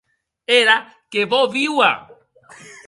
[0.61, 0.77] Era
[1.11, 1.95] que vò víuer.